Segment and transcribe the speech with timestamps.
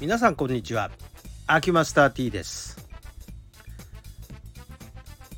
[0.00, 0.90] 皆さんこんにちは。
[1.46, 2.88] アキマスター T です。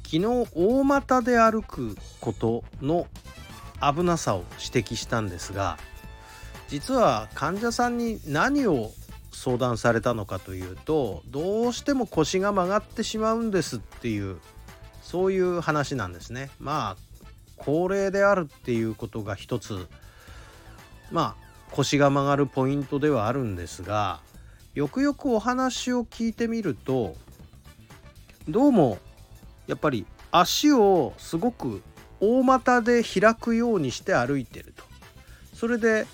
[0.05, 3.09] 昨日大股で歩くことの
[3.81, 5.79] 危なさを指摘したんですが
[6.69, 8.93] 実は患者さんに何を
[9.33, 14.39] 相談されたのかというとどうしても腰が曲がってしまうんですっていう
[15.03, 16.51] そういう話なんですね。
[16.61, 16.97] まあ
[17.57, 19.89] 高齢であるっていうことが一つ。
[21.11, 24.21] まあ腰が曲がるポイントではあるんですが
[24.75, 27.15] よくよくお話を聞いてみると
[28.49, 28.99] どうも
[29.67, 31.83] やっぱり足をすごく
[32.21, 34.85] 大股で開くようにして歩いてると
[35.53, 36.07] それで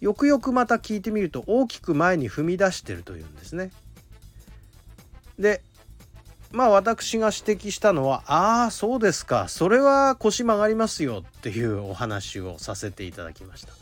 [0.00, 3.70] よくよくまた聞いてみると大きく前に踏み出してるというんですね。
[5.38, 5.62] で
[6.52, 13.72] まあ私が指摘したのはああそうですかそれは腰曲がりますよっていうお話をさせていただきました。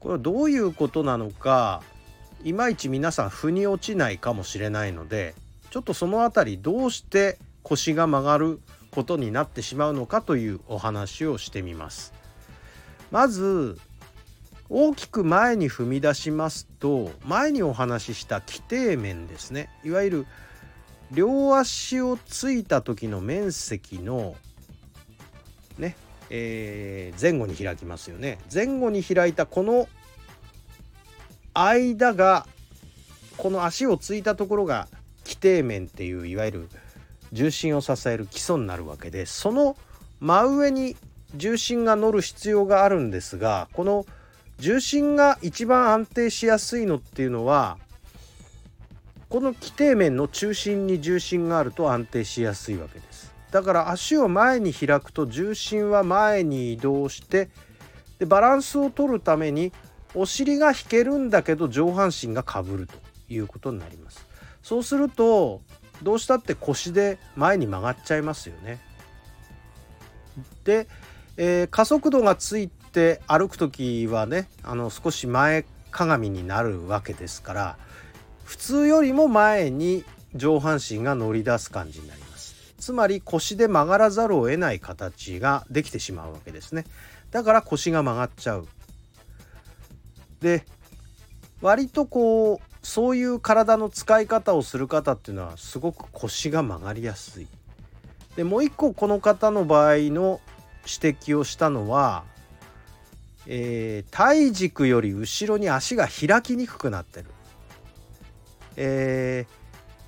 [0.00, 1.82] これはどういうことなのか
[2.42, 5.34] いまいち皆さん腑に落ちないかもしれないので
[5.70, 8.60] ちょっとその辺りどうして腰が曲がる
[8.90, 12.12] ことになってしまうのかというお話をしてみます。
[13.10, 13.78] まず
[14.68, 20.26] 大きく前に踏み出しますと前にお話しした基底面ですねいわゆる
[21.12, 24.34] 両足をついた時の面積の
[25.78, 25.96] ね、
[26.30, 29.86] えー、前後に開きますよね前後に開いたこの
[31.54, 32.46] 間が
[33.36, 34.88] この足をついたところが
[35.24, 36.68] 基底面っていういわゆる
[37.32, 39.76] 重心を支える基礎になるわけでその
[40.20, 40.96] 真上に
[41.34, 44.06] 重心が乗る必要があるんですがこの
[44.58, 47.78] 重心が一番安定しやすいのっていうのは
[49.28, 53.34] この基底面の中心に重心があると安定しやすいわけです。
[53.50, 57.48] だから足を前に開くと重心は前に移動して
[58.18, 59.72] でバランスを取るために
[60.14, 62.94] お尻が引けるんだけど上半身がかぶると
[63.28, 64.26] いうことになります。
[64.62, 65.60] そうすると
[66.02, 68.80] どうしたって腰で前に曲がっちゃいますよね。
[70.64, 70.88] で、
[71.36, 77.78] えー、加速度がついて歩く時はねあの少し前かがみになるわけですから
[78.44, 80.04] 普通よりも前に
[80.34, 82.74] 上半身が乗り出す感じになります。
[82.78, 86.84] つまり腰で曲がらざるを得ない形ができてしまうわけですね。
[87.30, 88.68] だから腰が曲がっちゃう。
[90.44, 90.64] で
[91.60, 97.48] 割とこうそういう体の使い方をする方っていうのはすごく腰が曲がりやすい。
[98.36, 100.40] でもう一個この方の場合の
[100.86, 102.24] 指摘をしたのは
[103.46, 107.26] えー、体軸より後ろに足が開きにくくなってる、
[108.76, 109.52] えー、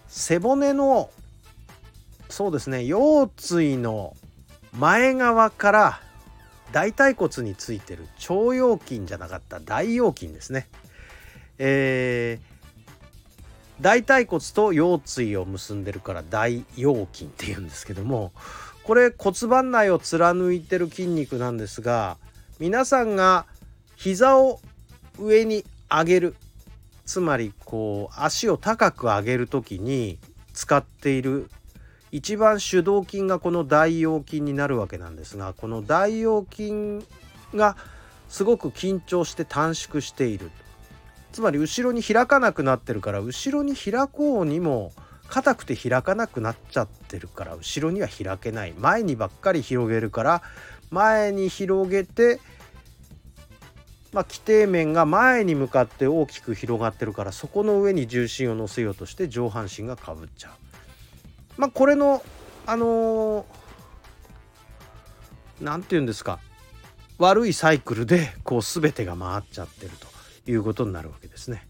[0.09, 1.11] 背骨の
[2.31, 4.17] そうですね腰椎の
[4.73, 6.01] 前側から
[6.73, 10.69] 大腿骨についてる腸腰筋じゃなかった大腰筋ですね、
[11.59, 18.33] えー、大腿骨と腰椎を結んでるから大腰筋っていうんですけども
[18.83, 22.19] これ骨盤内を貫いてる筋肉なんですが
[22.59, 23.47] 皆さんが
[23.97, 24.61] 膝を
[25.19, 26.37] 上に上げる
[27.05, 30.19] つまりこう足を高く上げる時に
[30.53, 31.51] 使っている
[32.17, 37.07] 一番主導筋がこの大腰筋になるわけなんですがこの大腰筋
[37.55, 37.77] が
[38.31, 40.51] すごく緊張して短縮している
[41.33, 44.93] つまり後ろに開かなくなってるから後ろに開こうにも
[45.29, 50.43] 硬くて開かなくなっちゃってるから後ろには開けない前にばっかり広げるから
[50.91, 52.41] 前に広げて、
[54.15, 60.66] まあ、規定面が前に向かって大きく広がってるからそこの上に重心を乗せようとして上半身がかぶっちゃう。
[61.57, 62.23] まあ、これの
[62.67, 63.47] あの
[65.61, 66.41] 何、ー、て言うんですか
[67.19, 69.93] 悪いサイクルでこう全てが回っちゃってる
[70.45, 71.67] ということになるわけですね。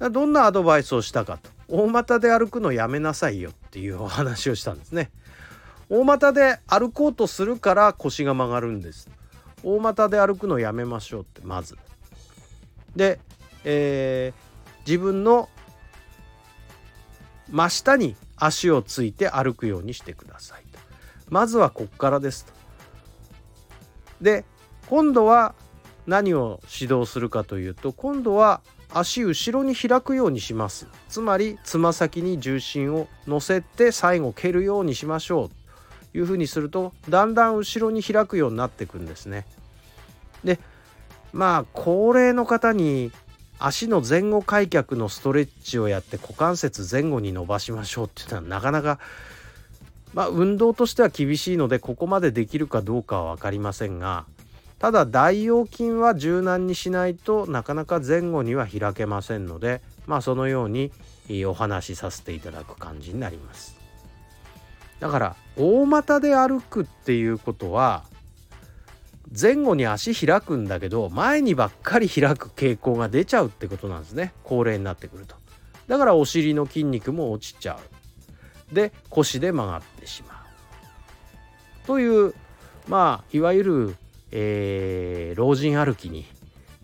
[0.00, 5.10] どんなアドバイスをしたかと大股で歩くのやめなさいよっていうお話をしたんですね。
[5.90, 9.08] 大股で歩こうとするから腰が曲がるんです
[9.62, 11.76] 大股で歩くのやめましょうってまず
[12.94, 13.18] で、
[13.64, 15.48] えー、自分の
[17.50, 20.78] 真下に足をついて歩くようにしてくださいと。
[21.28, 22.52] まずはこっからですと。
[24.20, 24.44] で
[24.88, 25.54] 今度は
[26.06, 28.62] 何を指導するかというと今度は
[28.92, 30.86] 足後ろに開くようにします。
[31.08, 39.46] つまりつま先に重心を乗せて最後蹴るようにしましょうというふうにするとだんだん後ろに開くようになっていくんですね。
[40.42, 40.58] で
[41.32, 43.12] まあ高齢の方に
[43.58, 48.98] 足の前後開脚のストレッチをやって股関節前後に伸ばしましょうっていうのはなかなか
[50.14, 54.26] まあ運動としては厳しいのでここまでできるかどうかは分かりませんが
[54.78, 60.92] ただ大腰筋は柔軟にしないとなかなか前後には開けませんのでまあそのように
[61.46, 63.76] お話しさせていただく感じになります。
[65.00, 68.04] だから大股で歩くっていうことは
[69.30, 74.32] 前後に足開くんだけど前にばっかり開く傾向が出ちゃうってことなんですね。
[74.42, 75.36] 高齢になってくると。
[75.86, 77.78] だからお尻の筋肉も落ちちゃ
[78.72, 78.74] う。
[78.74, 81.86] で腰で曲がってしまう。
[81.86, 82.34] という
[82.86, 83.96] まあいわゆる、
[84.30, 86.26] えー、老人歩きに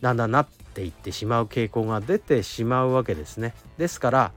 [0.01, 3.55] だんだんなっていってしまう傾向が出てしまうわけですね。
[3.79, 4.33] ですから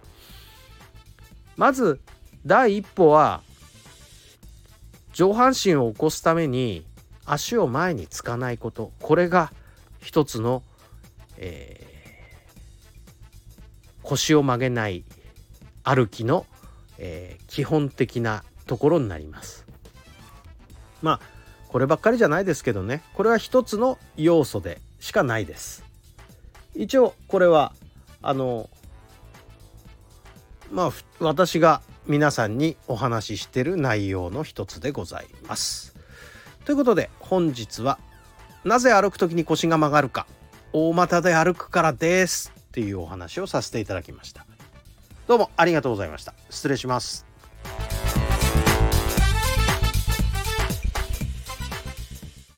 [1.57, 1.99] まず
[2.45, 3.41] 第一歩は
[5.11, 6.85] 上半身を起こすために
[7.27, 9.51] 足を前につかないことこれが
[9.99, 10.63] 一つの、
[11.37, 15.03] えー、腰を曲げない
[15.83, 16.45] 歩きの、
[16.97, 19.65] えー、基本的なところになります。
[21.01, 21.19] まあ
[21.67, 25.83] こればっかりじゃないですけどねこれは一つの要素でしかないです。
[26.75, 27.73] 一応これは
[28.21, 28.69] あの
[30.71, 35.96] まあ私が皆さんにお話ししてる内容の一つでございます。
[36.67, 37.97] ということで本日は
[38.65, 40.27] なぜ歩く時に腰が曲がるか
[40.73, 44.45] 大股で歩くからですっていうお話をさせていただきました。
[45.29, 46.33] どうもありがとうございました。
[46.49, 47.26] 失礼します。